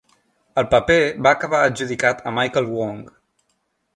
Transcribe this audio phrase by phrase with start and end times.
[0.61, 0.95] El paper
[1.27, 2.99] va acabar adjudicat a Michael Wong.